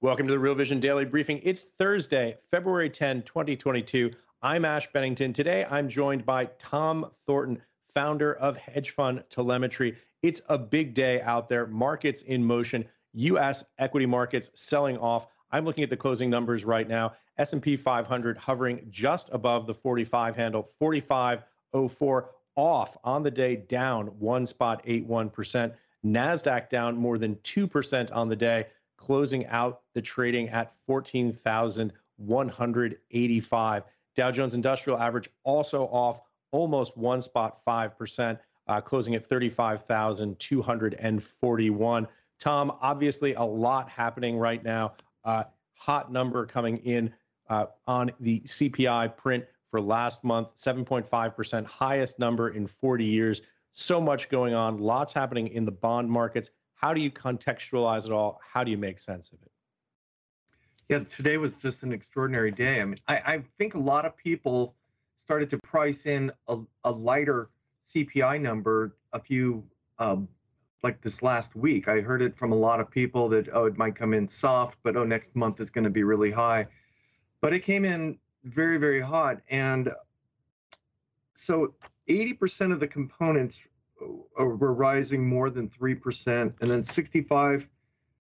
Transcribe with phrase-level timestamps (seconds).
[0.00, 1.40] Welcome to the Real Vision Daily Briefing.
[1.42, 4.12] It's Thursday, February 10, 2022.
[4.42, 5.32] I'm Ash Bennington.
[5.32, 7.60] Today, I'm joined by Tom Thornton,
[7.94, 9.96] founder of hedge fund telemetry.
[10.22, 12.84] It's a big day out there, markets in motion,
[13.14, 15.26] US equity markets selling off.
[15.50, 17.14] I'm looking at the closing numbers right now.
[17.38, 24.46] S&P 500 hovering just above the 45 handle, 4504 off on the day down 1
[24.46, 25.74] spot 81%.
[26.06, 28.66] Nasdaq down more than 2% on the day,
[28.98, 33.82] closing out the trading at 14,185.
[34.16, 42.08] Dow Jones Industrial Average also off almost one spot, 5%, uh, closing at 35,241.
[42.38, 44.92] Tom, obviously a lot happening right now.
[45.24, 45.42] Uh,
[45.74, 47.12] hot number coming in
[47.48, 53.42] uh, on the CPI print for last month, 7.5%, highest number in 40 years.
[53.72, 56.50] So much going on, lots happening in the bond markets.
[56.78, 58.40] How do you contextualize it all?
[58.40, 59.50] How do you make sense of it?
[60.88, 62.80] Yeah, today was just an extraordinary day.
[62.80, 64.76] I mean, I, I think a lot of people
[65.16, 67.50] started to price in a, a lighter
[67.84, 69.64] CPI number a few,
[69.98, 70.28] um,
[70.84, 71.88] like this last week.
[71.88, 74.78] I heard it from a lot of people that, oh, it might come in soft,
[74.84, 76.64] but oh, next month is going to be really high.
[77.40, 79.40] But it came in very, very hot.
[79.50, 79.90] And
[81.34, 81.74] so
[82.08, 83.60] 80% of the components
[84.00, 87.68] were rising more than 3%, and then 65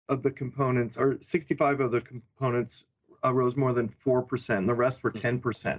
[0.09, 2.85] of the components, or 65 of the components
[3.25, 5.75] uh, rose more than 4%, and the rest were 10%.
[5.75, 5.79] Hmm.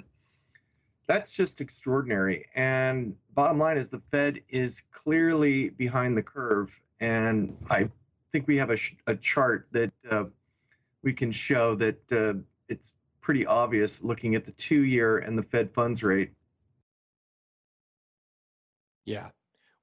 [1.08, 2.46] That's just extraordinary.
[2.56, 6.72] And bottom line is the Fed is clearly behind the curve.
[7.00, 7.90] And I
[8.32, 10.26] think we have a, sh- a chart that uh,
[11.02, 12.36] we can show that uh,
[12.70, 16.32] it's pretty obvious looking at the two year and the Fed funds rate.
[19.06, 19.30] Yeah.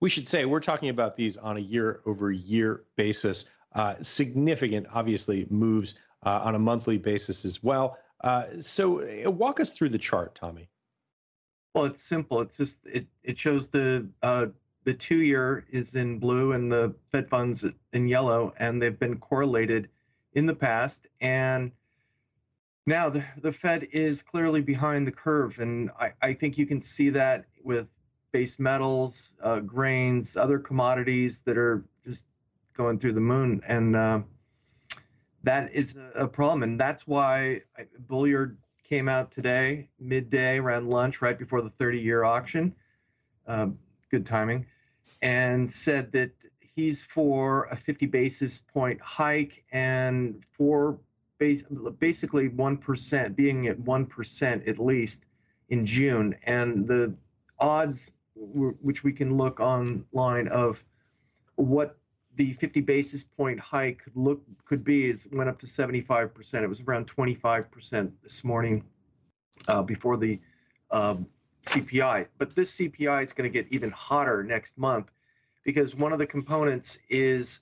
[0.01, 3.47] We should say we're talking about these on a year over year basis.
[3.75, 5.95] Uh, significant, obviously, moves
[6.25, 7.99] uh, on a monthly basis as well.
[8.23, 10.69] Uh, so, uh, walk us through the chart, Tommy.
[11.75, 12.41] Well, it's simple.
[12.41, 14.47] It's just it it shows the uh,
[14.85, 19.19] the two year is in blue and the Fed funds in yellow, and they've been
[19.19, 19.89] correlated
[20.33, 21.07] in the past.
[21.21, 21.71] And
[22.87, 26.81] now the, the Fed is clearly behind the curve, and I, I think you can
[26.81, 27.87] see that with
[28.33, 32.27] base metals, uh, grains, other commodities that are just
[32.75, 34.21] going through the moon, and uh,
[35.43, 37.63] that is a problem, and that's why
[38.01, 42.75] Bullard came out today, midday around lunch, right before the 30-year auction.
[43.47, 43.69] Uh,
[44.11, 44.67] good timing,
[45.23, 46.31] and said that
[46.79, 50.99] he's for a 50 basis point hike and for
[51.39, 55.27] basically 1%, being at 1% at least
[55.71, 56.35] in June.
[56.45, 57.15] And the
[57.59, 60.85] odds, which we can look online, of
[61.57, 61.99] what
[62.37, 66.63] the 50 basis point hike could look could be is went up to 75%.
[66.63, 68.85] It was around 25% this morning
[69.67, 70.41] uh, before the
[70.91, 71.27] um,
[71.67, 72.29] CPI.
[72.39, 75.11] But this CPI is going to get even hotter next month
[75.65, 77.61] because one of the components is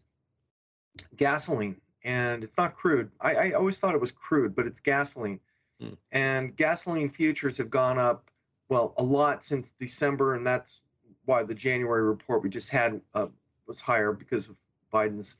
[1.16, 3.10] gasoline and it's not crude.
[3.20, 5.40] I, I always thought it was crude, but it's gasoline.
[5.82, 5.96] Mm.
[6.12, 8.30] And gasoline futures have gone up,
[8.68, 10.80] well, a lot since December, and that's
[11.24, 13.26] why the January report we just had uh,
[13.66, 14.56] was higher because of
[14.92, 15.36] Biden's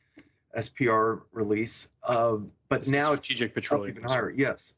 [0.57, 1.89] SPR release.
[2.05, 2.39] Uh,
[2.69, 4.31] but this now strategic it's petroleum even higher.
[4.31, 4.75] Yes.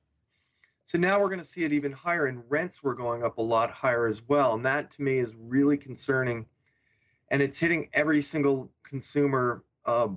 [0.85, 3.43] So now we're going to see it even higher, and rents were going up a
[3.43, 4.55] lot higher as well.
[4.55, 6.47] And that to me is really concerning.
[7.31, 10.09] And it's hitting every single consumer uh,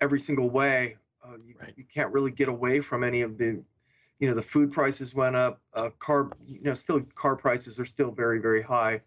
[0.00, 1.72] every single way uh, you, right.
[1.76, 3.62] you can't really get away from any of the,
[4.24, 5.60] you know, the food prices went up.
[5.74, 9.02] Uh, car, you know, still car prices are still very, very high.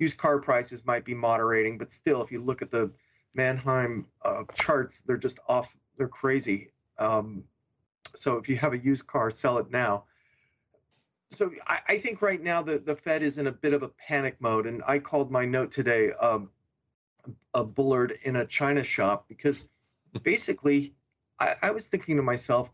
[0.00, 2.90] Used car prices might be moderating, but still, if you look at the
[3.34, 5.76] Manheim uh, charts, they're just off.
[5.96, 6.72] They're crazy.
[6.98, 7.44] Um,
[8.16, 10.06] so if you have a used car, sell it now.
[11.30, 13.88] So I, I, think right now the, the Fed is in a bit of a
[13.90, 16.50] panic mode, and I called my note today um,
[17.54, 19.66] a bullard in a china shop because
[20.24, 20.94] basically
[21.38, 22.72] I, I was thinking to myself,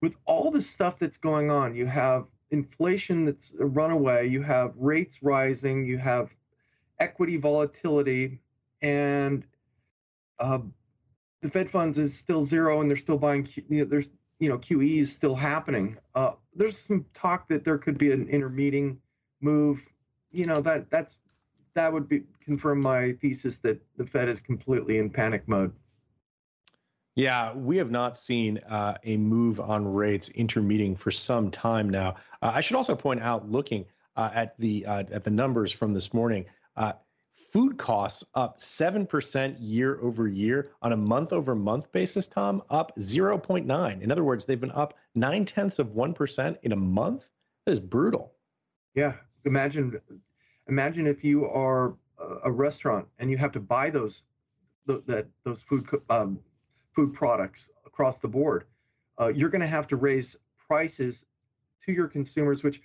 [0.00, 4.72] with all the stuff that's going on, you have inflation that's a runaway, you have
[4.76, 6.34] rates rising, you have
[6.98, 8.40] equity volatility,
[8.82, 9.44] and
[10.38, 10.58] uh,
[11.42, 13.46] the Fed funds is still zero, and they're still buying.
[13.68, 15.96] You know, there's you know, QE is still happening.
[16.14, 18.98] Uh, there's some talk that there could be an intermeeting
[19.40, 19.84] move.
[20.30, 21.16] You know, that that's
[21.74, 25.72] that would be confirm my thesis that the Fed is completely in panic mode.
[27.18, 32.14] Yeah, we have not seen uh, a move on rates intermeeting for some time now.
[32.42, 35.92] Uh, I should also point out, looking uh, at the uh, at the numbers from
[35.92, 36.44] this morning,
[36.76, 36.92] uh,
[37.52, 42.28] food costs up seven percent year over year on a month over month basis.
[42.28, 44.00] Tom up zero point nine.
[44.00, 47.30] In other words, they've been up nine tenths of one percent in a month.
[47.66, 48.34] That is brutal.
[48.94, 49.14] Yeah,
[49.44, 50.00] imagine
[50.68, 51.96] imagine if you are
[52.44, 54.22] a restaurant and you have to buy those
[54.86, 56.38] that those food um,
[56.98, 58.64] food products across the board.
[59.20, 60.36] Uh, you're going to have to raise
[60.66, 61.26] prices
[61.84, 62.82] to your consumers, which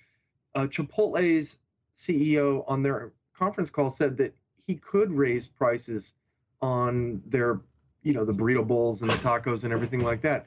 [0.54, 1.58] uh, Chipotle's
[1.96, 4.32] CEO on their conference call said that
[4.68, 6.14] he could raise prices
[6.62, 7.60] on their,
[8.04, 10.46] you know, the burrito bowls and the tacos and everything like that.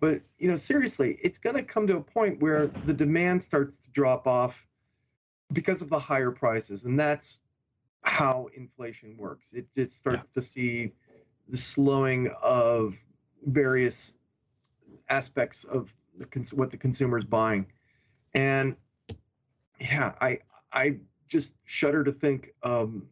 [0.00, 3.78] But, you know, seriously, it's going to come to a point where the demand starts
[3.78, 4.66] to drop off
[5.52, 6.84] because of the higher prices.
[6.84, 7.38] And that's
[8.02, 9.52] how inflation works.
[9.52, 10.40] It just starts yeah.
[10.40, 10.92] to see
[11.48, 12.98] the slowing of
[13.46, 14.12] various
[15.08, 17.66] aspects of the cons- what the consumer is buying,
[18.34, 18.76] and
[19.80, 20.38] yeah, I
[20.72, 20.96] I
[21.28, 23.06] just shudder to think um,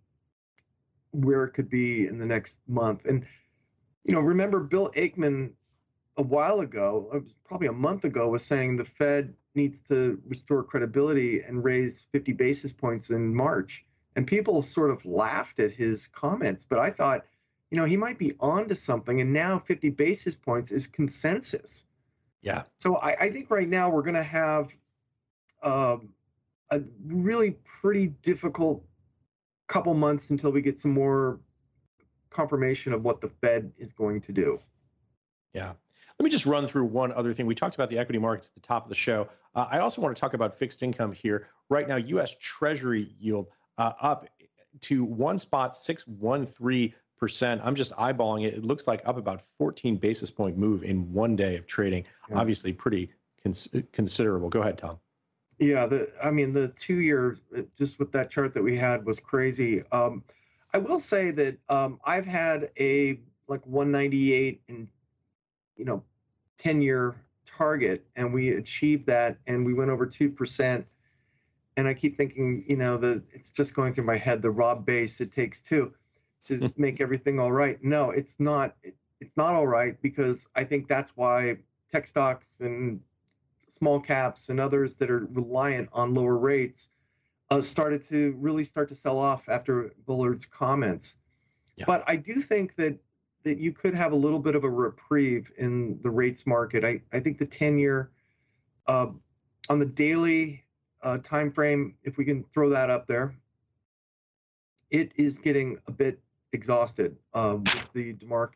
[1.12, 3.04] where it could be in the next month.
[3.04, 3.26] And
[4.04, 5.52] you know, remember Bill Ackman
[6.16, 10.62] a while ago, uh, probably a month ago, was saying the Fed needs to restore
[10.62, 13.84] credibility and raise 50 basis points in March.
[14.16, 17.24] And people sort of laughed at his comments, but I thought
[17.72, 19.22] you know, he might be onto something.
[19.22, 21.86] And now 50 basis points is consensus.
[22.42, 22.64] Yeah.
[22.76, 24.68] So I, I think right now we're going to have
[25.62, 26.10] um,
[26.70, 28.84] a really pretty difficult
[29.68, 31.40] couple months until we get some more
[32.28, 34.60] confirmation of what the Fed is going to do.
[35.54, 35.72] Yeah.
[36.18, 37.46] Let me just run through one other thing.
[37.46, 39.30] We talked about the equity markets at the top of the show.
[39.54, 41.48] Uh, I also want to talk about fixed income here.
[41.70, 42.36] Right now, U.S.
[42.38, 43.46] Treasury yield
[43.78, 44.26] uh, up
[44.80, 47.60] to one spot six one three percent.
[47.62, 48.54] I'm just eyeballing it.
[48.54, 52.04] It looks like up about 14 basis point move in one day of trading.
[52.28, 52.36] Yeah.
[52.36, 53.12] Obviously, pretty
[53.44, 54.48] cons- considerable.
[54.48, 54.98] Go ahead, Tom.
[55.60, 57.38] Yeah, the I mean the two year
[57.78, 59.84] just with that chart that we had was crazy.
[59.92, 60.24] Um,
[60.74, 64.88] I will say that um, I've had a like 198 and
[65.76, 66.02] you know
[66.58, 67.14] 10 year
[67.46, 70.84] target, and we achieved that, and we went over two percent.
[71.76, 74.42] And I keep thinking, you know, the it's just going through my head.
[74.42, 75.94] The Rob base it takes two
[76.44, 77.82] to make everything all right.
[77.82, 78.76] No, it's not.
[78.82, 81.58] It, it's not all right because I think that's why
[81.92, 83.00] tech stocks and
[83.68, 86.88] small caps and others that are reliant on lower rates
[87.50, 91.16] uh, started to really start to sell off after Bullard's comments.
[91.76, 91.84] Yeah.
[91.86, 92.98] But I do think that
[93.44, 96.84] that you could have a little bit of a reprieve in the rates market.
[96.84, 98.10] I, I think the 10 year
[98.86, 99.08] uh,
[99.68, 100.62] on the daily
[101.02, 103.34] uh, time frame, if we can throw that up there,
[104.90, 106.20] it is getting a bit
[106.52, 108.50] exhausted um, with the DeMark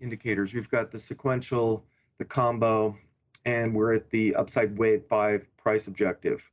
[0.00, 0.54] indicators.
[0.54, 1.84] We've got the sequential,
[2.18, 2.96] the combo,
[3.44, 6.48] and we're at the upside wave five price objective.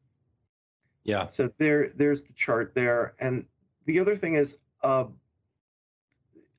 [1.04, 1.28] Yeah.
[1.28, 3.46] So there, there's the chart there, and
[3.86, 5.06] the other thing is, uh,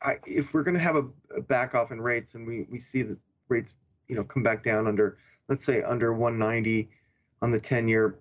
[0.03, 1.07] I, if we're going to have a,
[1.37, 3.17] a, back off in rates, and we we see the
[3.49, 3.75] rates,
[4.09, 5.19] you know, come back down under,
[5.49, 6.89] let's say under 190
[7.43, 8.19] on the 10 year,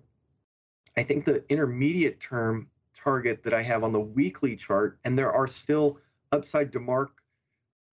[0.96, 5.30] I think the intermediate term target that I have on the weekly chart, and there
[5.30, 5.98] are still
[6.32, 7.08] upside DeMark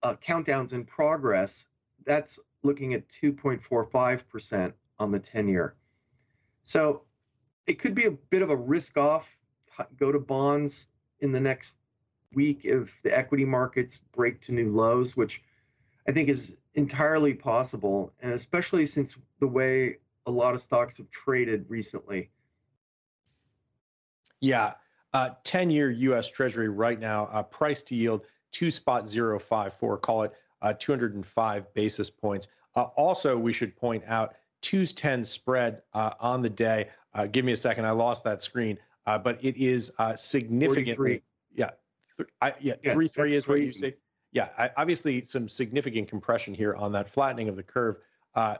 [0.02, 1.68] uh, countdowns in progress,
[2.04, 5.76] that's looking at 2.45% on the 10 year.
[6.62, 7.02] So
[7.66, 9.36] it could be a bit of a risk off,
[9.98, 10.88] go to bonds
[11.20, 11.78] in the next
[12.34, 15.42] week if the equity markets break to new lows, which
[16.08, 21.10] I think is entirely possible, and especially since the way a lot of stocks have
[21.10, 22.30] traded recently.
[24.40, 24.74] Yeah.
[25.14, 29.72] Uh, 10 year US Treasury right now, uh, price to yield two spot zero five
[29.72, 32.48] four, call it uh, 205 basis points.
[32.74, 36.88] Uh, also, we should point out two's 10 spread uh, on the day.
[37.14, 37.86] Uh, give me a second.
[37.86, 41.22] I lost that screen, uh, but it is uh, significantly.
[41.54, 41.70] Yeah.
[42.42, 43.60] I, yeah, yeah, three three is crazy.
[43.60, 43.94] what you say.
[44.32, 47.98] Yeah, I, obviously some significant compression here on that flattening of the curve.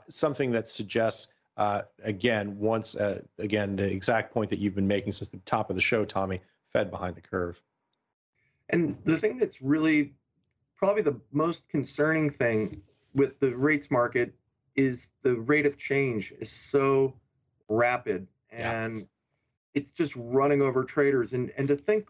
[0.07, 5.13] something that suggests Uh, again, once uh, again, the exact point that you've been making
[5.13, 7.61] since the top of the show, Tommy, Fed behind the curve.
[8.69, 10.13] And the thing that's really
[10.75, 12.81] probably the most concerning thing
[13.13, 14.33] with the rates market
[14.75, 17.13] is the rate of change is so
[17.69, 19.05] rapid and yeah.
[19.73, 22.09] it's just running over traders and and to think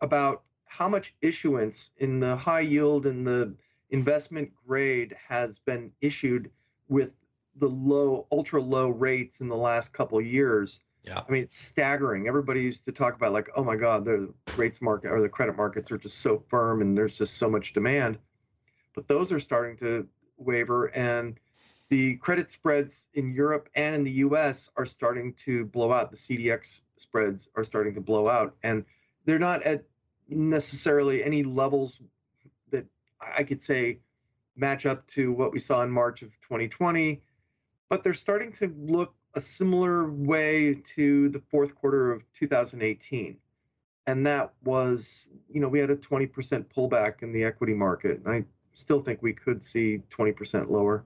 [0.00, 3.54] about how much issuance in the high yield and the
[3.90, 6.50] investment grade has been issued
[6.88, 7.14] with
[7.56, 10.80] the low, ultra low rates in the last couple years.
[11.04, 11.20] Yeah.
[11.26, 12.28] I mean, it's staggering.
[12.28, 15.56] Everybody used to talk about like, oh my God, the rates market or the credit
[15.56, 18.18] markets are just so firm and there's just so much demand.
[18.94, 20.06] But those are starting to
[20.36, 21.38] waver and
[21.88, 26.10] the credit spreads in Europe and in the US are starting to blow out.
[26.10, 28.54] The CDX spreads are starting to blow out.
[28.62, 28.84] And
[29.26, 29.84] they're not at
[30.28, 32.00] necessarily any levels
[32.70, 32.86] that
[33.20, 33.98] I could say
[34.56, 37.20] match up to what we saw in March of 2020,
[37.92, 43.36] but they're starting to look a similar way to the fourth quarter of 2018.
[44.06, 46.30] And that was, you know, we had a 20%
[46.74, 48.22] pullback in the equity market.
[48.24, 51.04] And I still think we could see 20% lower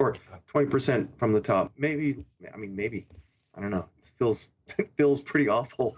[0.00, 0.16] or
[0.52, 1.70] 20% from the top.
[1.78, 3.06] Maybe, I mean, maybe,
[3.54, 3.86] I don't know.
[4.00, 5.96] It feels, it feels pretty awful.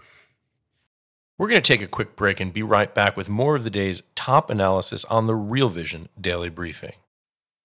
[1.39, 3.71] We're going to take a quick break and be right back with more of the
[3.71, 6.93] day's top analysis on the Real Vision Daily Briefing.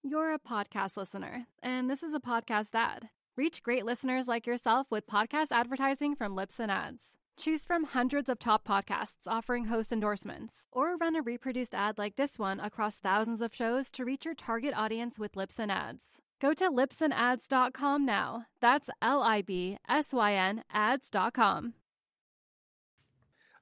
[0.09, 3.09] You're a podcast listener, and this is a podcast ad.
[3.37, 7.17] Reach great listeners like yourself with podcast advertising from Libsyn Ads.
[7.37, 12.15] Choose from hundreds of top podcasts offering host endorsements, or run a reproduced ad like
[12.15, 16.23] this one across thousands of shows to reach your target audience with Libsyn Ads.
[16.41, 18.47] Go to libsynads.com now.
[18.61, 21.75] That's L I B S Y N ads.com.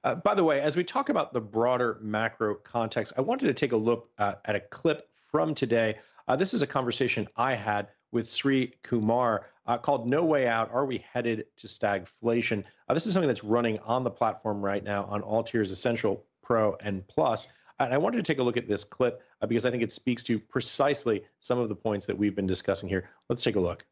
[0.03, 3.53] Uh, by the way, as we talk about the broader macro context, I wanted to
[3.55, 5.95] take a look uh, at a clip from today.
[6.27, 10.71] Uh, this is a conversation I had with Sri Kumar uh, called No Way Out
[10.71, 12.63] Are We Headed to Stagflation?
[12.87, 16.25] Uh, this is something that's running on the platform right now on all tiers Essential,
[16.41, 17.47] Pro, and Plus.
[17.79, 19.91] And I wanted to take a look at this clip uh, because I think it
[19.91, 23.09] speaks to precisely some of the points that we've been discussing here.
[23.29, 23.85] Let's take a look.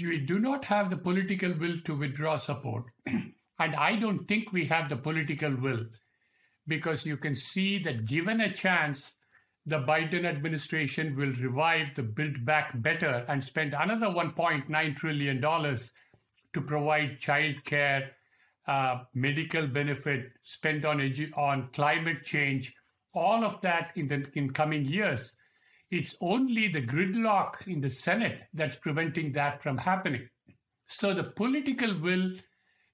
[0.00, 2.84] We do not have the political will to withdraw support.
[3.06, 5.84] and I don't think we have the political will
[6.66, 9.14] because you can see that given a chance,
[9.68, 16.60] the Biden administration will revive the Build Back Better and spend another $1.9 trillion to
[16.60, 18.12] provide child care,
[18.68, 22.72] uh, medical benefit, spend on, edu- on climate change,
[23.12, 25.32] all of that in the in coming years.
[25.90, 30.28] It's only the gridlock in the Senate that's preventing that from happening.
[30.86, 32.34] So the political will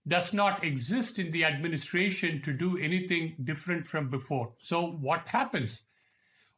[0.09, 4.53] does not exist in the administration to do anything different from before.
[4.59, 5.83] So what happens?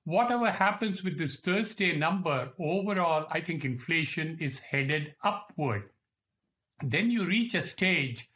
[0.04, 5.90] Whatever happens with this Thursday number, overall, I think inflation is headed upward.
[6.82, 8.28] Then you reach a stage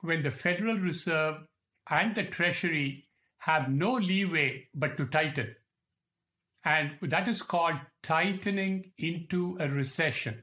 [0.00, 1.46] when the Federal Reserve
[1.88, 3.06] and the Treasury
[3.38, 5.54] have no leeway but to tighten.
[6.64, 10.42] And that is called tightening into a recession.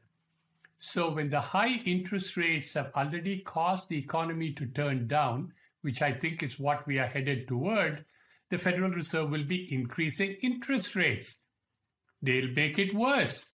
[0.78, 5.52] So when the high interest rates have already caused the economy to turn down,
[5.82, 8.06] which I think is what we are headed toward,
[8.50, 11.36] the Federal Reserve will be increasing interest rates.
[12.22, 13.48] They'll make it worse.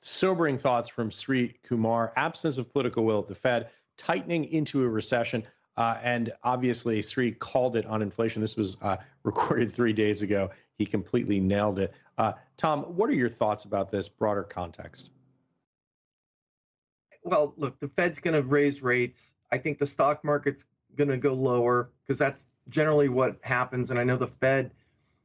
[0.00, 2.12] Sobering thoughts from Sri Kumar.
[2.16, 5.44] Absence of political will at the Fed, tightening into a recession.
[5.76, 8.40] Uh, and obviously, Sri called it on inflation.
[8.40, 10.50] This was uh, recorded three days ago.
[10.78, 11.92] He completely nailed it.
[12.18, 15.10] Uh, Tom, what are your thoughts about this broader context?
[17.22, 19.34] Well, look, the Fed's going to raise rates.
[19.50, 20.64] I think the stock market's
[20.96, 23.90] going to go lower because that's generally what happens.
[23.90, 24.70] And I know the Fed,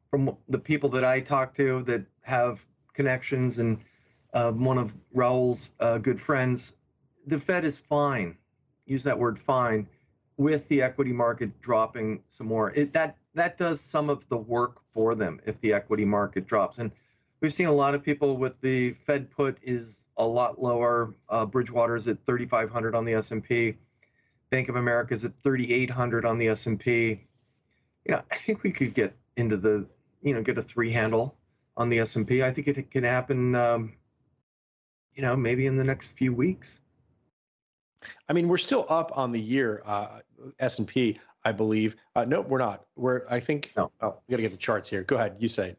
[0.09, 3.79] from the people that I talk to that have connections and
[4.33, 6.75] uh, one of Raul's uh, good friends,
[7.27, 8.37] the Fed is fine.
[8.85, 9.87] Use that word fine
[10.37, 12.71] with the equity market dropping some more.
[12.73, 16.79] It, that that does some of the work for them if the equity market drops.
[16.79, 16.91] And
[17.39, 21.13] we've seen a lot of people with the Fed put is a lot lower.
[21.29, 23.75] Uh, Bridgewater's at 3,500 on the S&P.
[24.49, 27.21] Bank of America is at 3,800 on the S&P
[28.05, 29.85] you know, I think we could get into the,
[30.21, 31.35] you know, get a three handle
[31.77, 32.43] on the S&P.
[32.43, 33.93] I think it can happen, um,
[35.15, 36.81] you know, maybe in the next few weeks.
[38.29, 40.19] I mean, we're still up on the year uh,
[40.59, 41.95] S&P, I believe.
[42.15, 42.85] Uh, no, we're not.
[42.95, 43.91] We're, I think, no.
[44.01, 45.03] oh, we got to get the charts here.
[45.03, 45.35] Go ahead.
[45.39, 45.75] You say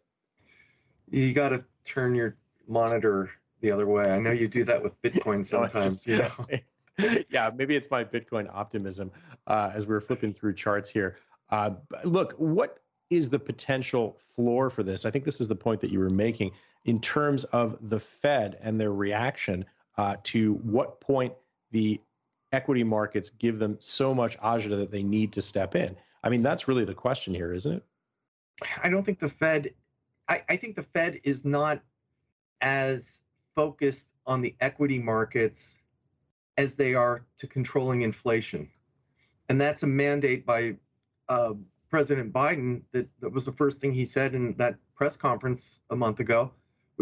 [1.11, 2.37] You got to turn your
[2.69, 4.11] monitor the other way.
[4.11, 5.75] I know you do that with Bitcoin sometimes.
[5.75, 7.25] no, just, you know?
[7.31, 9.11] yeah, maybe it's my Bitcoin optimism
[9.47, 11.17] uh, as we we're flipping through charts here.
[11.53, 12.79] Uh, look, what
[13.11, 15.05] is the potential floor for this?
[15.05, 16.51] I think this is the point that you were making
[16.87, 19.65] in terms of the Fed and their reaction
[19.99, 21.35] uh, to what point
[21.71, 22.01] the
[22.53, 25.95] equity markets give them so much agita that they need to step in.
[26.25, 27.85] I mean, that's really the question here, isn't it?
[28.83, 29.75] I don't think the Fed,
[30.29, 31.83] I, I think the Fed is not
[32.63, 33.21] as
[33.55, 35.77] focused on the equity markets
[36.57, 38.71] as they are to controlling inflation.
[39.51, 40.77] And that's a mandate by
[41.29, 41.55] uh,
[41.91, 45.97] President Biden that, that was the first thing he said in that press conference a
[45.97, 46.53] month ago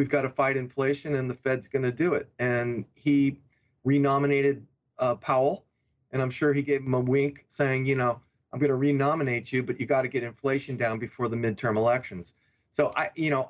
[0.01, 2.31] we've got to fight inflation, and the Fed's going to do it.
[2.39, 3.39] And he
[3.85, 4.67] renominated
[4.99, 5.67] uh, Powell,
[6.13, 8.21] and I'm sure he gave him a wink, saying, you know,
[8.53, 11.77] I'm going to renominate you, but you got to get inflation down before the midterm
[11.77, 12.33] elections.
[12.73, 13.49] So I, you know,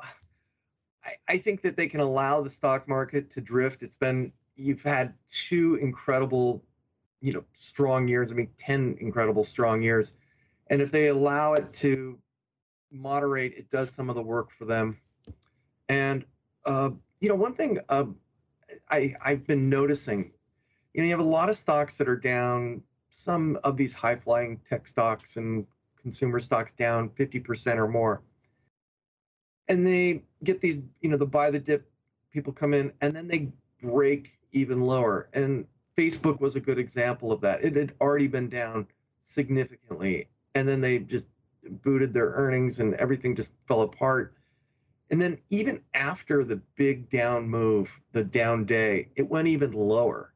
[1.05, 3.83] I, I think that they can allow the stock market to drift.
[3.83, 6.63] It's been you've had two incredible,
[7.21, 8.31] you know, strong years.
[8.31, 10.13] I mean, ten incredible strong years,
[10.71, 12.19] and if they allow it to
[12.93, 14.99] moderate, it does some of the work for them.
[15.89, 16.25] And
[16.65, 18.07] uh, you know, one thing uh,
[18.89, 20.31] I I've been noticing,
[20.95, 22.83] you know, you have a lot of stocks that are down.
[23.11, 25.67] Some of these high flying tech stocks and
[26.01, 28.23] consumer stocks down 50% or more.
[29.69, 31.91] And they get these, you know, the buy the dip
[32.33, 33.49] people come in and then they
[33.83, 35.29] break even lower.
[35.35, 37.65] And Facebook was a good example of that.
[37.65, 38.87] It had already been down
[39.21, 40.29] significantly.
[40.55, 41.27] And then they just
[41.83, 44.35] booted their earnings and everything just fell apart.
[45.11, 50.33] And then even after the big down move, the down day, it went even lower.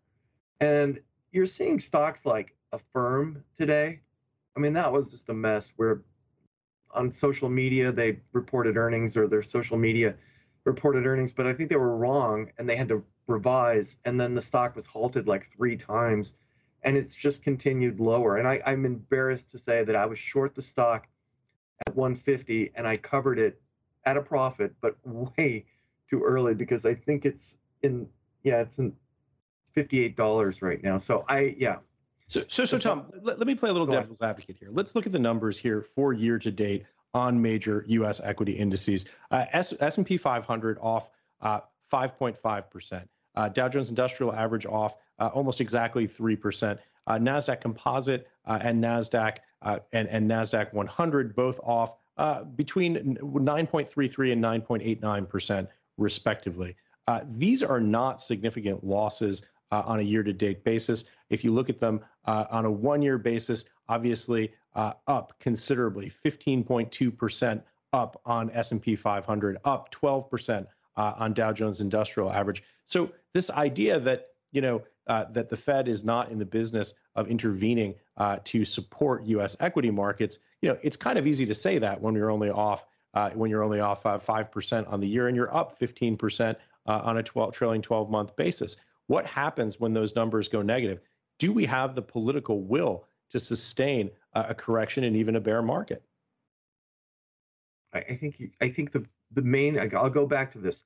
[0.60, 1.00] And
[1.32, 4.00] you're seeing stocks like Affirm today.
[4.56, 6.02] I mean, that was just a mess where
[6.92, 10.14] on social media they reported earnings or their social media
[10.64, 13.96] reported earnings, but I think they were wrong and they had to revise.
[14.04, 16.34] And then the stock was halted like three times
[16.84, 18.36] and it's just continued lower.
[18.36, 21.08] And I, I'm embarrassed to say that I was short the stock
[21.86, 23.60] at 150 and I covered it
[24.04, 25.64] at a profit, but way
[26.08, 28.06] too early because I think it's in
[28.42, 28.92] yeah, it's in
[29.74, 30.98] $58 right now.
[30.98, 31.76] So I yeah.
[32.28, 34.68] So so so Tom, let, let me play a little devil's advocate here.
[34.70, 38.20] Let's look at the numbers here for year to date on major U.S.
[38.22, 39.04] equity indices.
[39.30, 41.08] Uh, S and P 500 off
[41.40, 41.60] uh,
[41.92, 43.08] 5.5 percent.
[43.36, 46.80] Uh, Dow Jones Industrial Average off uh, almost exactly three percent.
[47.06, 49.38] Uh, Nasdaq Composite uh, and Nasdaq
[49.92, 56.76] and and Nasdaq 100 both off uh, between 9.33 and 9.89 percent, respectively.
[57.06, 61.04] Uh, these are not significant losses uh, on a year-to-date basis.
[61.30, 67.16] If you look at them uh, on a one-year basis, obviously uh, up considerably, 15.2
[67.16, 72.62] percent up on S&P 500, up 12 percent on Dow Jones Industrial Average.
[72.86, 76.94] So this idea that you know uh, that the Fed is not in the business
[77.14, 79.56] of intervening uh, to support U.S.
[79.60, 82.86] equity markets you know, it's kind of easy to say that when you're only off
[83.12, 86.16] uh, when you're only off uh, five percent on the year and you're up 15
[86.16, 88.78] percent uh, on a 12 trailing 12 month basis.
[89.06, 91.00] What happens when those numbers go negative?
[91.38, 96.02] Do we have the political will to sustain a correction and even a bear market?
[97.92, 100.84] I, I think you, I think the the main I'll go back to this.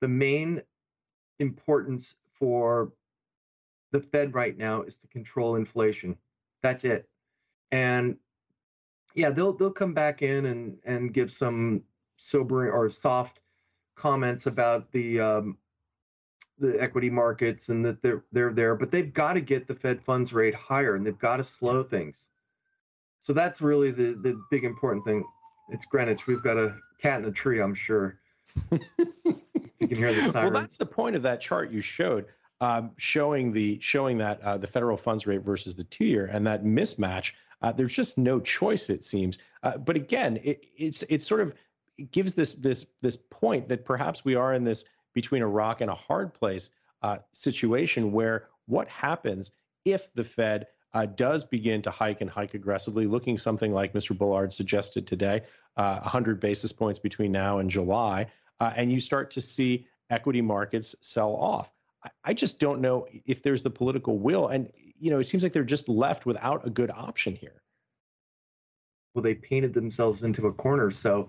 [0.00, 0.62] The main
[1.38, 2.92] importance for
[3.90, 6.16] the Fed right now is to control inflation.
[6.62, 7.08] That's it.
[7.72, 8.16] And
[9.14, 11.82] yeah, they'll they'll come back in and and give some
[12.16, 13.40] sobering or soft
[13.94, 15.58] comments about the um,
[16.58, 20.02] the equity markets and that they're they're there, but they've got to get the Fed
[20.02, 22.28] funds rate higher and they've got to slow things.
[23.20, 25.24] So that's really the the big important thing.
[25.70, 26.26] It's Greenwich.
[26.26, 28.18] We've got a cat in a tree, I'm sure.
[29.80, 30.34] you can hear the sirens.
[30.52, 32.26] Well, that's the point of that chart you showed,
[32.60, 36.46] um, showing the showing that uh, the federal funds rate versus the two year and
[36.46, 39.38] that mismatch uh, there's just no choice, it seems.
[39.62, 41.54] Uh, but again, it, it's it's sort of
[41.98, 45.80] it gives this this this point that perhaps we are in this between a rock
[45.80, 46.70] and a hard place
[47.02, 49.52] uh, situation where what happens
[49.84, 54.16] if the Fed uh, does begin to hike and hike aggressively, looking something like Mr.
[54.16, 55.42] Bullard suggested today,
[55.76, 58.26] uh, 100 basis points between now and July,
[58.60, 61.72] uh, and you start to see equity markets sell off.
[62.24, 64.48] I just don't know if there's the political will.
[64.48, 67.62] And, you know, it seems like they're just left without a good option here.
[69.14, 70.90] Well, they painted themselves into a corner.
[70.90, 71.28] So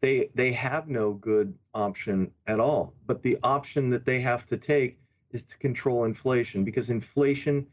[0.00, 2.94] they they have no good option at all.
[3.06, 4.98] But the option that they have to take
[5.30, 7.66] is to control inflation because inflation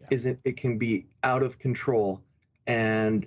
[0.00, 0.06] yeah.
[0.10, 2.20] isn't it can be out of control.
[2.66, 3.26] And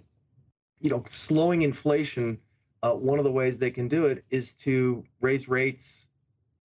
[0.79, 2.39] you know, slowing inflation,
[2.83, 6.07] uh, one of the ways they can do it is to raise rates,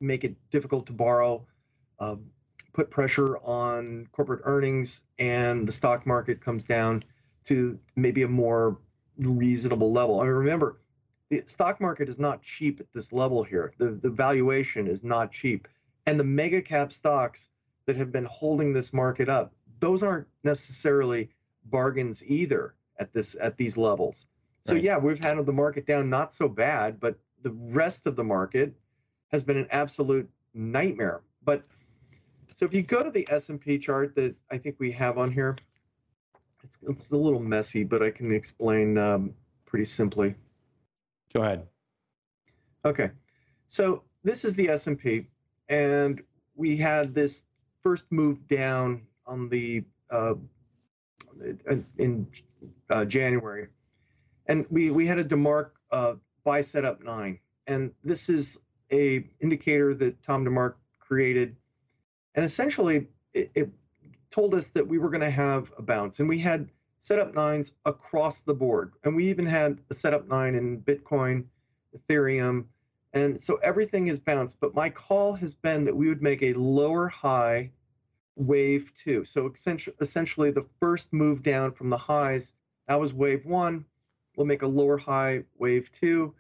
[0.00, 1.46] make it difficult to borrow
[1.98, 2.16] uh,
[2.76, 7.02] put pressure on corporate earnings and the stock market comes down
[7.46, 8.78] to maybe a more
[9.18, 10.20] reasonable level.
[10.20, 10.80] I mean, remember,
[11.30, 13.72] the stock market is not cheap at this level here.
[13.78, 15.66] The, the valuation is not cheap.
[16.04, 17.48] And the mega cap stocks
[17.86, 21.30] that have been holding this market up, those aren't necessarily
[21.64, 24.26] bargains either at this at these levels.
[24.66, 24.82] So right.
[24.82, 28.74] yeah, we've handled the market down not so bad, but the rest of the market
[29.28, 31.22] has been an absolute nightmare.
[31.44, 31.62] But
[32.52, 35.56] so if you go to the S&P chart that I think we have on here,
[36.64, 39.34] it's, it's a little messy, but I can explain um,
[39.66, 40.34] pretty simply.
[41.32, 41.64] Go ahead.
[42.84, 43.10] Okay.
[43.68, 45.26] So this is the S&P,
[45.68, 46.20] and
[46.56, 47.44] we had this
[47.84, 50.34] first move down on the uh,
[51.98, 52.26] in
[52.90, 53.68] uh, January,
[54.46, 58.58] and we we had a DeMark uh, buy setup nine, and this is
[58.92, 61.56] a indicator that Tom DeMark created,
[62.34, 63.70] and essentially it, it
[64.30, 66.68] told us that we were going to have a bounce, and we had
[67.00, 71.44] setup nines across the board, and we even had a setup nine in Bitcoin,
[71.96, 72.64] Ethereum,
[73.12, 74.58] and so everything is bounced.
[74.60, 77.70] But my call has been that we would make a lower high
[78.36, 79.24] wave two.
[79.24, 79.50] So
[80.00, 82.52] essentially, the first move down from the highs,
[82.88, 83.84] that was wave one.
[84.36, 86.34] We'll make a lower high wave two.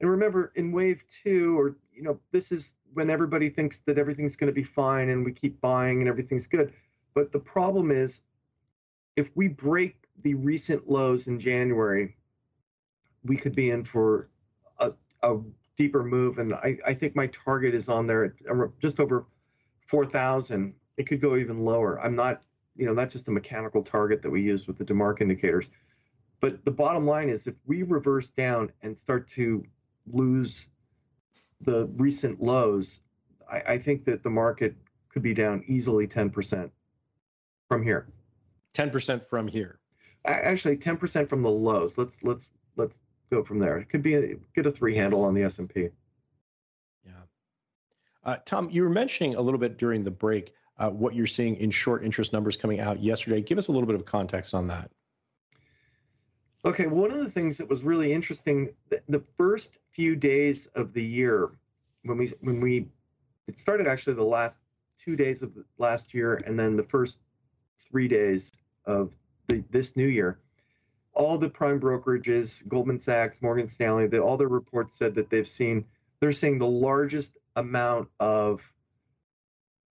[0.00, 4.36] And remember, in wave two, or you know, this is when everybody thinks that everything's
[4.36, 6.72] going to be fine and we keep buying and everything's good.
[7.14, 8.22] But the problem is,
[9.16, 12.16] if we break the recent lows in January,
[13.24, 14.28] we could be in for
[14.78, 15.38] a, a
[15.76, 16.38] deeper move.
[16.38, 18.34] And I, I think my target is on there
[18.80, 19.26] just over
[19.86, 21.98] 4,000 it could go even lower.
[22.00, 22.42] I'm not,
[22.76, 25.70] you know, that's just a mechanical target that we use with the DeMark indicators.
[26.40, 29.64] But the bottom line is if we reverse down and start to
[30.06, 30.68] lose
[31.60, 33.00] the recent lows,
[33.50, 34.74] I, I think that the market
[35.10, 36.70] could be down easily 10%
[37.68, 38.08] from here.
[38.74, 39.78] 10% from here.
[40.24, 41.96] Actually, 10% from the lows.
[41.96, 42.98] Let's let's let's
[43.30, 43.78] go from there.
[43.78, 45.88] It could be a, get a three handle on the S&P.
[47.04, 47.12] Yeah.
[48.24, 51.56] Uh, Tom, you were mentioning a little bit during the break uh, what you're seeing
[51.56, 53.40] in short interest numbers coming out yesterday.
[53.40, 54.90] Give us a little bit of context on that.
[56.64, 58.68] Okay, one of the things that was really interesting,
[59.08, 61.52] the, first few days of the year,
[62.04, 62.86] when we when we
[63.48, 64.60] it started actually the last
[65.02, 67.20] two days of last year, and then the first
[67.90, 68.52] three days
[68.84, 69.14] of
[69.46, 70.38] the, this new year,
[71.14, 75.48] all the prime brokerages, Goldman Sachs, Morgan Stanley, the, all their reports said that they've
[75.48, 75.86] seen
[76.20, 78.60] they're seeing the largest amount of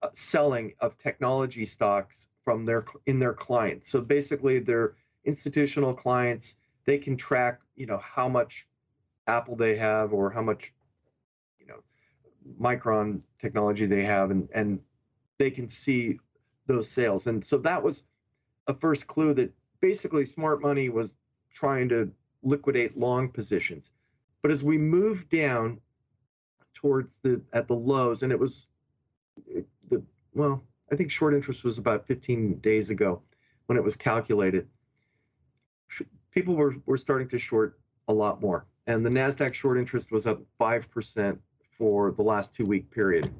[0.03, 3.89] uh, selling of technology stocks from their in their clients.
[3.89, 4.93] So basically, their
[5.29, 6.57] institutional clients
[6.89, 8.67] they can track, you know, how much
[9.27, 10.73] Apple they have or how much,
[11.59, 11.79] you know,
[12.59, 14.79] Micron technology they have, and and
[15.37, 16.19] they can see
[16.65, 17.27] those sales.
[17.27, 18.03] And so that was
[18.67, 21.15] a first clue that basically smart money was
[21.53, 22.11] trying to
[22.41, 23.91] liquidate long positions.
[24.41, 25.79] But as we moved down
[26.73, 28.65] towards the at the lows, and it was
[29.89, 30.01] the
[30.33, 33.21] well, I think short interest was about 15 days ago
[33.67, 34.67] when it was calculated.
[36.31, 38.65] People were, were starting to short a lot more.
[38.87, 41.37] And the NASDAQ short interest was up 5%
[41.77, 43.31] for the last two week period.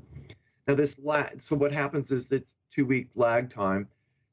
[0.67, 3.88] Now, this lag, so what happens is it's two week lag time.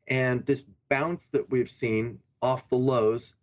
[0.09, 3.35] And this bounce that we've seen off the lows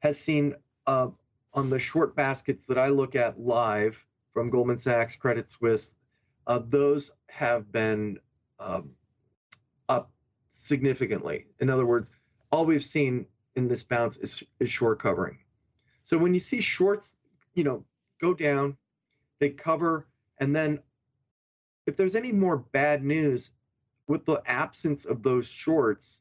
[0.00, 0.54] has seen
[0.86, 1.08] uh,
[1.54, 5.96] on the short baskets that I look at live from Goldman Sachs, Credit Suisse,
[6.46, 8.18] uh, those have been
[8.58, 8.90] um,
[9.88, 10.10] up
[10.48, 11.46] significantly.
[11.60, 12.10] In other words,
[12.50, 15.38] all we've seen in this bounce is, is short covering.
[16.04, 17.14] So when you see shorts,
[17.54, 17.84] you know,
[18.20, 18.76] go down,
[19.38, 20.06] they cover,
[20.38, 20.80] and then
[21.86, 23.52] if there's any more bad news
[24.06, 26.20] with the absence of those shorts,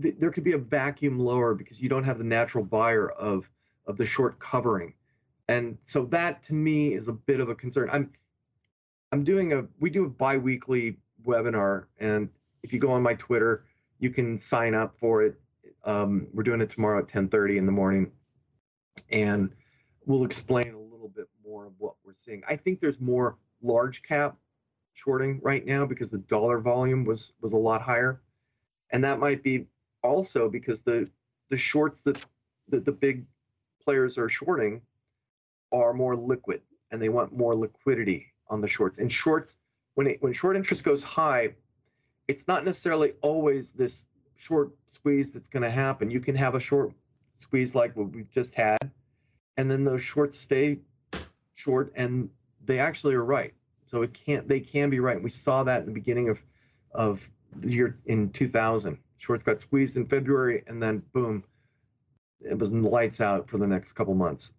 [0.00, 3.50] th- there could be a vacuum lower because you don't have the natural buyer of
[3.86, 4.94] of the short covering.
[5.48, 7.88] And so that to me is a bit of a concern.
[7.92, 8.10] I'm
[9.12, 12.28] I'm doing a we do a biweekly webinar, and
[12.62, 13.64] if you go on my Twitter,
[13.98, 15.40] you can sign up for it.
[15.84, 18.12] Um, we're doing it tomorrow at 10:30 in the morning,
[19.10, 19.50] and
[20.06, 22.42] we'll explain a little bit more of what we're seeing.
[22.48, 24.36] I think there's more large cap
[24.92, 28.20] shorting right now because the dollar volume was was a lot higher,
[28.90, 29.66] and that might be
[30.02, 31.08] also because the
[31.48, 32.24] the shorts that
[32.68, 33.24] that the big
[33.82, 34.80] players are shorting
[35.72, 38.98] are more liquid and they want more liquidity on the shorts.
[38.98, 39.58] And shorts,
[39.94, 41.54] when it, when short interest goes high,
[42.28, 44.06] it's not necessarily always this
[44.40, 46.10] short squeeze that's going to happen.
[46.10, 46.92] You can have a short
[47.36, 48.90] squeeze like what we've just had,
[49.58, 50.78] and then those shorts stay
[51.54, 52.30] short, and
[52.64, 53.52] they actually are right.
[53.86, 55.22] So it can't they can be right.
[55.22, 56.42] We saw that in the beginning of
[56.92, 58.96] of the year in 2000.
[59.18, 61.44] Shorts got squeezed in February, and then boom,
[62.40, 64.54] it was lights out for the next couple months.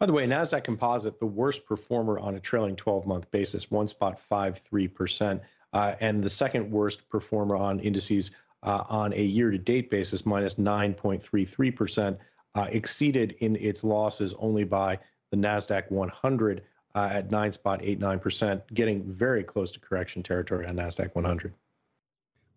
[0.00, 3.86] By the way, NASDAQ Composite, the worst performer on a trailing 12 month basis, one
[3.86, 5.42] spot five three percent.
[5.72, 10.26] Uh, and the second worst performer on indices uh, on a year to date basis,
[10.26, 12.18] minus 9.33%,
[12.54, 14.98] uh, exceeded in its losses only by
[15.30, 16.62] the NASDAQ 100
[16.94, 21.54] uh, at 9.89%, getting very close to correction territory on NASDAQ 100.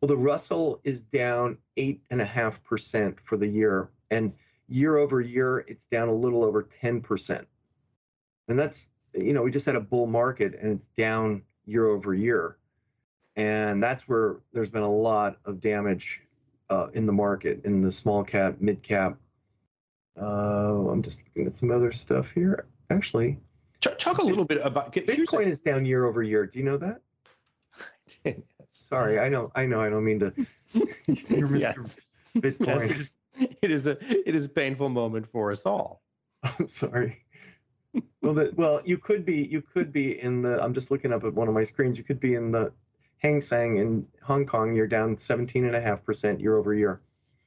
[0.02, 3.90] Well, the Russell is down 8.5% for the year.
[4.12, 4.34] And
[4.68, 7.46] year over year, it's down a little over 10%.
[8.50, 12.14] And that's you know, we just had a bull market and it's down year over
[12.14, 12.58] year.
[13.36, 16.22] And that's where there's been a lot of damage
[16.70, 19.18] uh, in the market, in the small cap, mid cap.
[20.20, 22.68] Uh, I'm just looking at some other stuff here.
[22.90, 23.40] Actually,
[23.82, 26.46] talk, talk a little bit about Bitcoin is down year over year.
[26.46, 27.02] Do you know that?
[28.70, 30.34] Sorry, I know, I know, I don't mean to.
[30.74, 31.60] You're Mr.
[31.60, 32.00] Yes.
[32.38, 32.68] Bitcoin.
[32.68, 33.18] Yes, it, is,
[33.62, 36.02] it is a it is a painful moment for us all.
[36.44, 37.24] I'm sorry.
[38.22, 40.64] well, the, well, you could be you could be in the.
[40.64, 41.98] I'm just looking up at one of my screens.
[41.98, 42.72] You could be in the
[43.24, 44.76] Hang Seng in Hong Kong.
[44.76, 47.00] You're down 17 and a half percent year over year.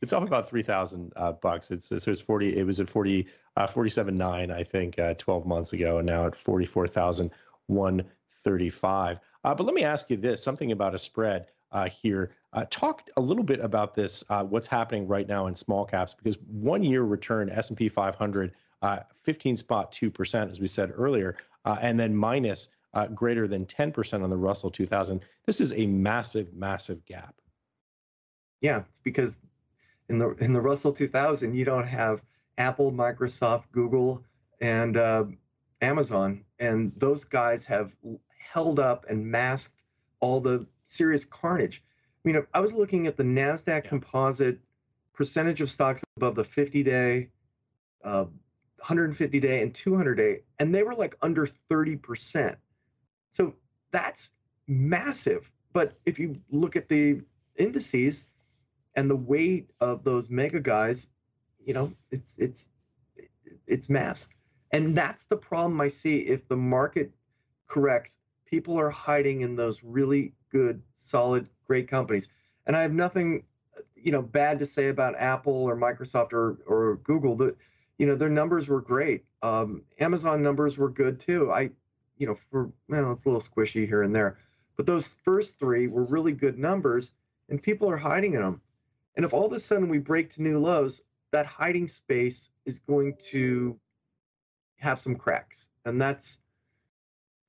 [0.02, 1.70] It's off about three thousand uh, bucks.
[1.70, 2.56] It's so it's forty.
[2.56, 6.06] It was at forty uh, forty seven nine I think uh, twelve months ago, and
[6.06, 7.30] now at forty four thousand
[7.66, 8.04] one
[8.44, 9.20] thirty five.
[9.44, 12.32] Uh, but let me ask you this: something about a spread uh, here.
[12.52, 14.22] Uh, talk a little bit about this.
[14.28, 16.14] Uh, what's happening right now in small caps?
[16.14, 20.66] Because one year return S and P 500, uh, 15 spot two percent, as we
[20.66, 25.20] said earlier, uh, and then minus uh, greater than 10 percent on the Russell 2000.
[25.44, 27.34] This is a massive, massive gap.
[28.62, 29.38] Yeah, it's because
[30.08, 32.22] in the in the Russell 2000, you don't have
[32.56, 34.24] Apple, Microsoft, Google,
[34.62, 34.96] and
[35.82, 37.92] Amazon, and those guys have
[38.38, 39.82] held up and masked
[40.20, 41.84] all the serious carnage.
[42.24, 43.80] I mean, I was looking at the NASDAQ yeah.
[43.80, 44.58] composite
[45.12, 47.28] percentage of stocks above the 50 day,
[48.04, 48.24] uh,
[48.78, 52.56] 150 day, and 200 day, and they were like under 30%.
[53.36, 53.52] So
[53.90, 54.30] that's
[54.66, 55.50] massive.
[55.74, 57.20] But if you look at the
[57.56, 58.28] indices
[58.94, 61.08] and the weight of those mega guys,
[61.62, 62.70] you know, it's it's
[63.66, 64.32] it's masked.
[64.72, 67.12] And that's the problem I see if the market
[67.68, 72.28] corrects people are hiding in those really good, solid, great companies.
[72.66, 73.42] And I have nothing,
[73.94, 77.36] you know, bad to say about Apple or Microsoft or or Google.
[77.36, 77.54] The,
[77.98, 79.26] you know, their numbers were great.
[79.42, 81.52] Um, Amazon numbers were good too.
[81.52, 81.70] I,
[82.18, 84.38] you know, for well, it's a little squishy here and there,
[84.76, 87.12] but those first three were really good numbers,
[87.48, 88.60] and people are hiding in them.
[89.16, 91.02] And if all of a sudden we break to new lows,
[91.32, 93.78] that hiding space is going to
[94.76, 96.38] have some cracks, and that's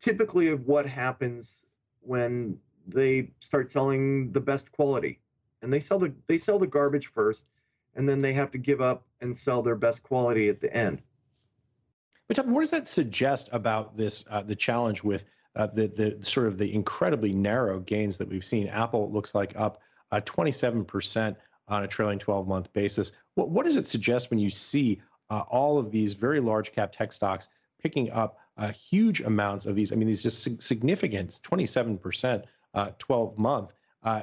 [0.01, 1.61] typically of what happens
[2.01, 5.19] when they start selling the best quality.
[5.61, 7.45] And they sell the they sell the garbage first
[7.97, 11.01] and then they have to give up and sell their best quality at the end
[12.27, 16.47] but what does that suggest about this uh, the challenge with uh, the the sort
[16.47, 21.35] of the incredibly narrow gains that we've seen apple looks like up uh, 27%
[21.67, 25.43] on a trailing 12 month basis what, what does it suggest when you see uh,
[25.49, 27.49] all of these very large cap tech stocks
[27.81, 28.39] picking up
[28.73, 29.91] huge amounts of these.
[29.91, 33.73] I mean, these just significant, 27%, uh, 12 month,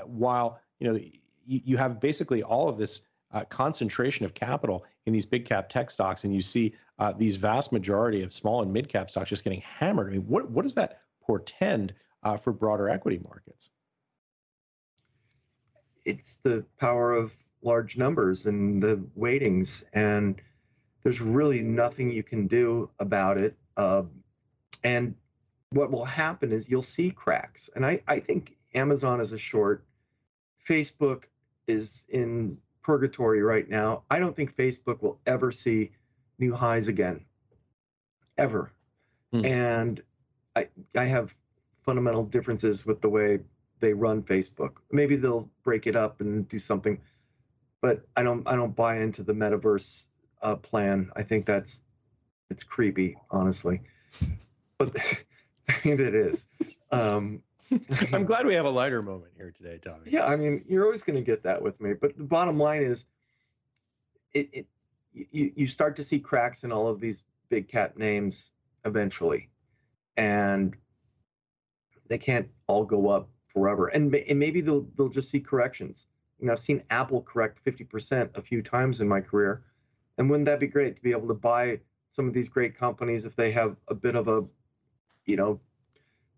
[0.06, 3.02] while, you know, you, you, have basically all of this
[3.34, 7.36] uh, concentration of capital in these big cap tech stocks, and you see uh, these
[7.36, 10.08] vast majority of small and mid cap stocks just getting hammered.
[10.08, 11.92] I mean, what, what does that portend
[12.22, 13.70] uh, for broader equity markets?
[16.04, 20.40] It's the power of large numbers and the weightings, and
[21.02, 23.56] there's really nothing you can do about it.
[23.76, 24.04] Uh,
[24.84, 25.14] and
[25.70, 27.68] what will happen is you'll see cracks.
[27.74, 29.84] And I, I think Amazon is a short.
[30.68, 31.24] Facebook
[31.66, 34.04] is in purgatory right now.
[34.10, 35.90] I don't think Facebook will ever see
[36.38, 37.24] new highs again,
[38.38, 38.70] ever.
[39.32, 39.44] Hmm.
[39.44, 40.02] And
[40.54, 41.34] I, I have
[41.82, 43.40] fundamental differences with the way
[43.80, 44.74] they run Facebook.
[44.92, 47.00] Maybe they'll break it up and do something,
[47.80, 50.06] but I don't I don't buy into the metaverse
[50.42, 51.10] uh, plan.
[51.16, 51.82] I think that's
[52.50, 53.80] it's creepy, honestly
[54.78, 54.96] but
[55.84, 56.46] it is.
[56.90, 57.42] Um,
[58.12, 60.02] I'm glad we have a lighter moment here today, Tommy.
[60.06, 62.82] Yeah, I mean, you're always going to get that with me, but the bottom line
[62.82, 63.04] is,
[64.32, 64.66] it, it
[65.12, 68.50] you you start to see cracks in all of these big cap names
[68.84, 69.48] eventually,
[70.16, 70.76] and
[72.08, 76.06] they can't all go up forever, and, and maybe they'll they'll just see corrections.
[76.40, 79.62] You know, I've seen Apple correct 50% a few times in my career,
[80.18, 81.78] and wouldn't that be great to be able to buy
[82.10, 84.44] some of these great companies if they have a bit of a
[85.26, 85.60] you know,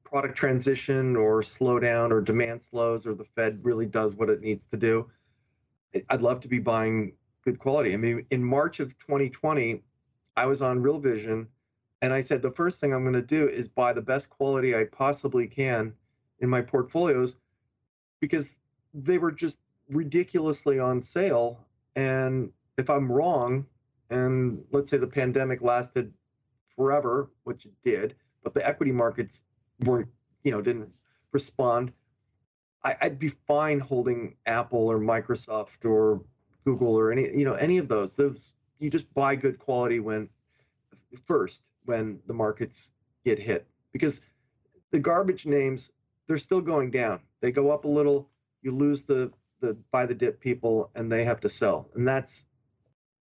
[0.06, 4.66] product transition or slowdown or demand slows or the Fed really does what it needs
[4.68, 5.10] to do.
[6.08, 7.12] I'd love to be buying
[7.44, 7.92] good quality.
[7.92, 9.82] I mean, in March of 2020,
[10.36, 11.48] I was on Real Vision
[12.02, 14.76] and I said the first thing I'm going to do is buy the best quality
[14.76, 15.92] I possibly can
[16.40, 17.36] in my portfolios
[18.20, 18.56] because
[18.94, 21.58] they were just ridiculously on sale.
[21.96, 23.66] And if I'm wrong,
[24.10, 26.12] and let's say the pandemic lasted
[26.76, 28.14] forever, which it did,
[28.44, 29.42] but the equity markets
[29.84, 30.08] weren't,
[30.42, 30.90] you know, didn't
[31.32, 31.92] respond.
[32.82, 36.22] I, would be fine holding Apple or Microsoft or
[36.64, 38.14] Google or any, you know, any of those.
[38.14, 40.28] Those you just buy good quality when
[41.24, 42.90] first when the markets,
[43.24, 44.20] get hit because
[44.92, 45.90] the garbage names
[46.28, 47.20] they're still going down.
[47.40, 48.28] They go up a little,
[48.62, 51.88] you lose the the buy the dip people and they have to sell.
[51.94, 52.46] And that's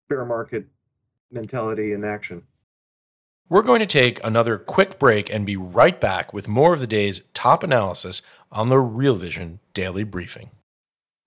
[0.09, 0.67] bear market
[1.31, 2.43] mentality in action.
[3.47, 6.87] We're going to take another quick break and be right back with more of the
[6.87, 10.49] day's top analysis on the Real Vision Daily Briefing.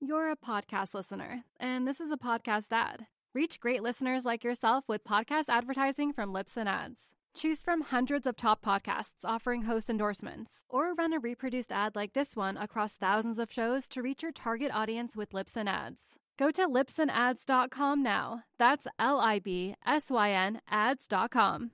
[0.01, 3.07] You're a podcast listener, and this is a podcast ad.
[3.35, 7.15] Reach great listeners like yourself with podcast advertising from Libsyn Ads.
[7.37, 12.15] Choose from hundreds of top podcasts offering host endorsements, or run a reproduced ad like
[12.15, 16.19] this one across thousands of shows to reach your target audience with Libsyn Ads.
[16.37, 18.43] Go to libsynads.com now.
[18.59, 21.71] That's L I B S Y N ads.com.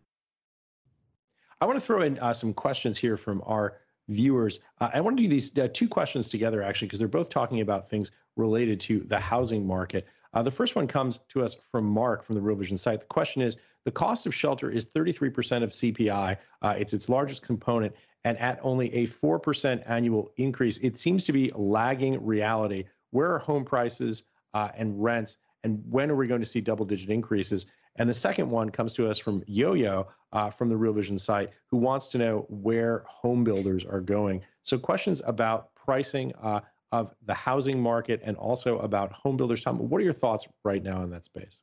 [1.61, 4.61] I want to throw in uh, some questions here from our viewers.
[4.81, 7.61] Uh, I want to do these uh, two questions together, actually, because they're both talking
[7.61, 10.07] about things related to the housing market.
[10.33, 13.01] Uh, the first one comes to us from Mark from the Real Vision site.
[13.01, 17.43] The question is The cost of shelter is 33% of CPI, uh, it's its largest
[17.43, 22.85] component, and at only a 4% annual increase, it seems to be lagging reality.
[23.11, 26.85] Where are home prices uh, and rents, and when are we going to see double
[26.85, 27.67] digit increases?
[27.97, 31.19] And the second one comes to us from Yo Yo uh, from the Real Vision
[31.19, 34.43] site, who wants to know where home builders are going.
[34.63, 39.63] So, questions about pricing uh, of the housing market and also about home builders.
[39.63, 41.61] Tom, what are your thoughts right now in that space?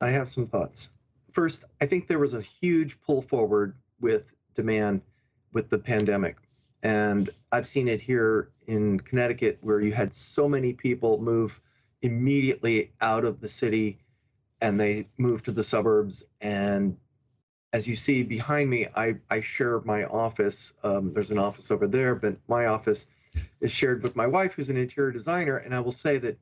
[0.00, 0.90] I have some thoughts.
[1.32, 5.02] First, I think there was a huge pull forward with demand
[5.52, 6.36] with the pandemic.
[6.82, 11.60] And I've seen it here in Connecticut where you had so many people move
[12.02, 13.98] immediately out of the city
[14.60, 16.22] and they moved to the suburbs.
[16.40, 16.96] And
[17.72, 20.74] as you see behind me, I, I share my office.
[20.82, 23.06] Um, there's an office over there, but my office
[23.60, 25.58] is shared with my wife, who's an interior designer.
[25.58, 26.38] And I will say that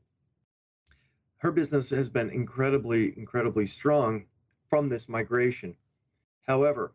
[1.39, 4.25] her business has been incredibly, incredibly strong
[4.69, 5.77] from this migration.
[6.47, 6.93] However,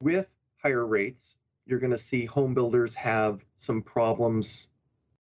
[0.00, 0.28] with
[0.62, 4.68] higher rates, you're going to see home builders have some problems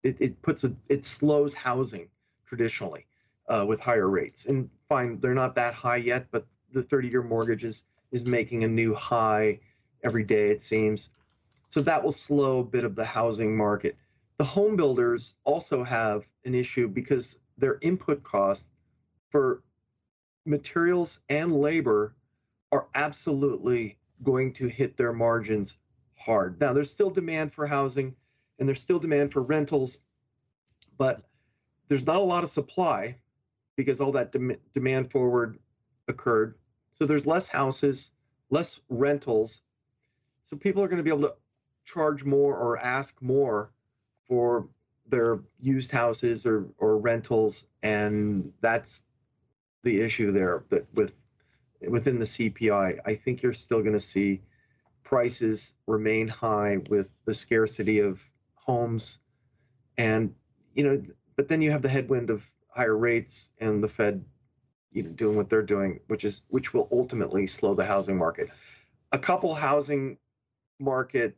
[0.07, 2.07] it, it puts a it slows housing
[2.45, 3.05] traditionally
[3.49, 4.45] uh, with higher rates.
[4.45, 8.67] And fine, they're not that high yet, but the 30-year mortgage is is making a
[8.67, 9.59] new high
[10.03, 11.09] every day it seems.
[11.67, 13.97] So that will slow a bit of the housing market.
[14.37, 18.69] The home builders also have an issue because their input costs
[19.29, 19.63] for
[20.45, 22.15] materials and labor
[22.71, 25.77] are absolutely going to hit their margins
[26.15, 26.59] hard.
[26.61, 28.15] Now, there's still demand for housing
[28.59, 29.99] and there's still demand for rentals,
[30.97, 31.21] but
[31.87, 33.17] there's not a lot of supply
[33.75, 35.57] because all that dem- demand forward
[36.07, 36.55] occurred.
[36.93, 38.11] So there's less houses,
[38.49, 39.61] less rentals.
[40.45, 41.35] So people are going to be able to
[41.85, 43.71] charge more or ask more
[44.27, 44.67] for
[45.07, 47.65] their used houses or, or rentals.
[47.83, 49.03] And that's
[49.83, 51.13] the issue there that with
[51.87, 52.99] within the CPI.
[53.05, 54.41] I think you're still going to see
[55.03, 58.21] prices remain high with the scarcity of
[58.67, 59.19] homes
[59.97, 60.33] and
[60.73, 61.01] you know
[61.35, 64.23] but then you have the headwind of higher rates and the fed
[64.91, 68.49] you know doing what they're doing which is which will ultimately slow the housing market.
[69.11, 70.17] A couple housing
[70.79, 71.35] market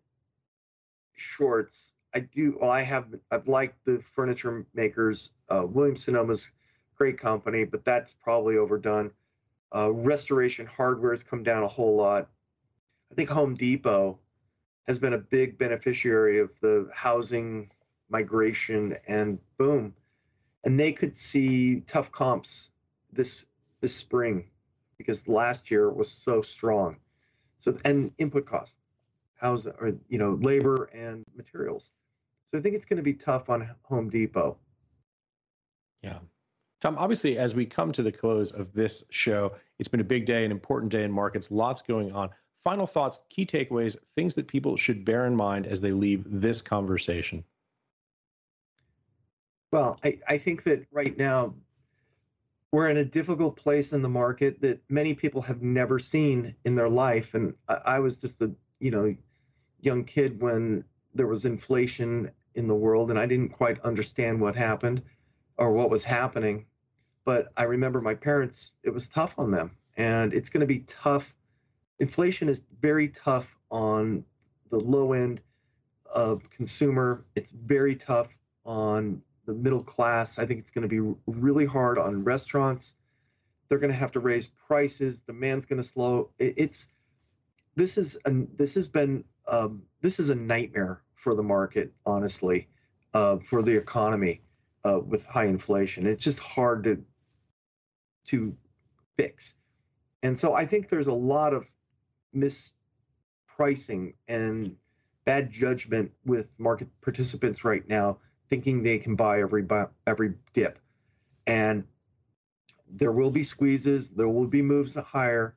[1.13, 6.49] shorts i do well i have i've liked the furniture makers uh, williams sonoma's
[6.99, 9.09] great company but that's probably overdone.
[9.73, 12.27] Uh, restoration hardware has come down a whole lot.
[13.11, 14.19] I think home depot
[14.89, 17.69] has been a big beneficiary of the housing
[18.09, 19.93] migration and boom.
[20.63, 22.71] And they could see tough comps
[23.13, 23.45] this
[23.81, 24.49] this spring
[24.97, 26.97] because last year was so strong.
[27.59, 28.77] So and input costs
[29.35, 31.91] housing or you know labor and materials.
[32.51, 34.57] So i think it's going to be tough on home depot.
[36.01, 36.17] Yeah.
[36.81, 40.25] Tom obviously as we come to the close of this show it's been a big
[40.25, 42.31] day an important day in markets lots going on
[42.63, 46.61] final thoughts, key takeaways, things that people should bear in mind as they leave this
[46.61, 47.43] conversation?
[49.71, 51.53] Well, I, I think that right now
[52.71, 56.75] we're in a difficult place in the market that many people have never seen in
[56.75, 57.33] their life.
[57.33, 59.15] And I, I was just a you know
[59.81, 60.83] young kid when
[61.13, 65.01] there was inflation in the world, and I didn't quite understand what happened
[65.57, 66.65] or what was happening.
[67.25, 70.79] But I remember my parents; it was tough on them, and it's going to be
[70.79, 71.33] tough
[71.99, 74.23] inflation is very tough on
[74.69, 75.41] the low end
[76.05, 77.25] of consumer.
[77.35, 78.29] It's very tough
[78.65, 80.39] on the middle class.
[80.39, 82.95] I think it's going to be really hard on restaurants.
[83.67, 85.21] They're going to have to raise prices.
[85.21, 86.29] Demand's going to slow.
[86.39, 86.87] It's
[87.75, 92.67] this is a, this has been um, this is a nightmare for the market, honestly,
[93.13, 94.41] uh, for the economy
[94.85, 96.07] uh, with high inflation.
[96.07, 97.03] It's just hard to
[98.27, 98.55] to
[99.17, 99.55] fix.
[100.23, 101.65] And so I think there's a lot of
[102.35, 104.75] mispricing and
[105.25, 108.17] bad judgment with market participants right now,
[108.49, 109.65] thinking they can buy every
[110.07, 110.79] every dip,
[111.47, 111.83] and
[112.91, 115.55] there will be squeezes, there will be moves higher,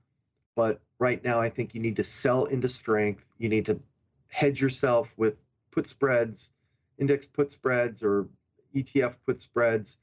[0.54, 3.24] but right now I think you need to sell into strength.
[3.38, 3.80] You need to
[4.28, 6.50] hedge yourself with put spreads,
[6.98, 8.28] index put spreads, or
[8.74, 9.98] ETF put spreads.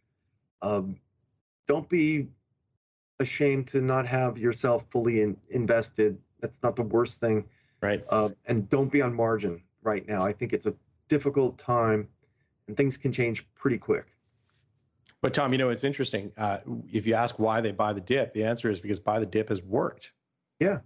[0.61, 0.97] Um,
[1.67, 2.27] don't be
[3.19, 6.17] ashamed to not have yourself fully in, invested.
[6.39, 7.45] That's not the worst thing.
[7.81, 8.03] Right.
[8.09, 10.25] Uh, and don't be on margin right now.
[10.25, 10.75] I think it's a
[11.07, 12.07] difficult time
[12.67, 14.07] and things can change pretty quick.
[15.21, 16.31] But Tom, you know, it's interesting.
[16.37, 16.59] Uh,
[16.91, 19.49] if you ask why they buy the dip, the answer is because buy the dip
[19.49, 20.13] has worked.
[20.59, 20.79] Yeah.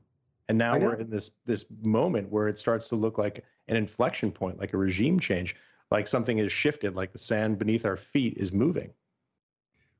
[0.49, 4.31] And now we're in this this moment where it starts to look like an inflection
[4.31, 5.55] point, like a regime change,
[5.89, 8.89] like something has shifted, like the sand beneath our feet is moving.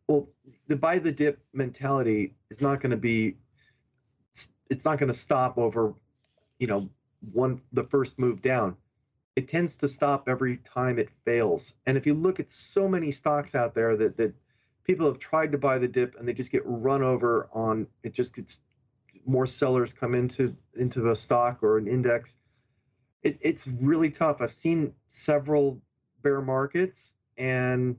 [0.08, 0.28] Well,
[0.68, 3.38] the buy the dip mentality is not going to be
[4.70, 5.94] it's not going to stop over,
[6.60, 6.90] you know,
[7.32, 8.76] one the first move down.
[9.36, 11.74] It tends to stop every time it fails.
[11.86, 14.34] And if you look at so many stocks out there that that
[14.84, 18.14] people have tried to buy the dip and they just get run over on it
[18.14, 18.58] just gets
[19.26, 22.38] more sellers come into into a stock or an index.
[23.22, 24.42] It, it's really tough.
[24.42, 25.82] I've seen several
[26.24, 27.96] bear markets and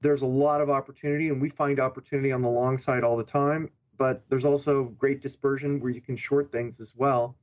[0.00, 3.24] there's a lot of opportunity and we find opportunity on the long side all the
[3.24, 7.36] time but there's also great dispersion where you can short things as well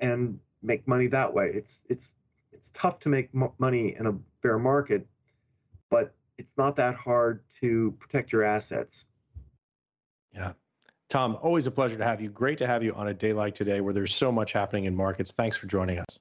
[0.00, 1.50] and make money that way.
[1.54, 2.14] It's it's
[2.52, 5.06] it's tough to make money in a bear market
[5.90, 9.06] but it's not that hard to protect your assets.
[10.32, 10.52] Yeah.
[11.10, 12.30] Tom always a pleasure to have you.
[12.30, 14.94] Great to have you on a day like today where there's so much happening in
[14.96, 15.32] markets.
[15.32, 16.20] Thanks for joining us.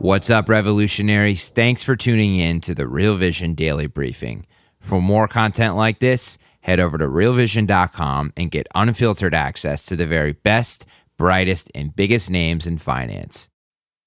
[0.00, 1.50] What's up, revolutionaries?
[1.50, 4.46] Thanks for tuning in to the Real Vision Daily Briefing.
[4.80, 10.06] For more content like this, head over to realvision.com and get unfiltered access to the
[10.06, 13.48] very best, brightest, and biggest names in finance.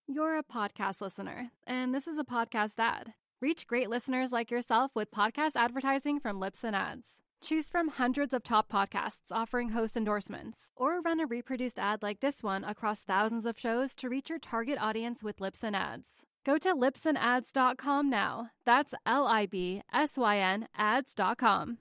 [0.08, 3.14] You're a podcast listener, and this is a podcast ad.
[3.42, 7.22] Reach great listeners like yourself with podcast advertising from Libsyn Ads.
[7.42, 12.20] Choose from hundreds of top podcasts offering host endorsements, or run a reproduced ad like
[12.20, 16.26] this one across thousands of shows to reach your target audience with Libsyn Ads.
[16.46, 18.50] Go to libsynads.com now.
[18.66, 21.78] That's L I B S Y N ads.com.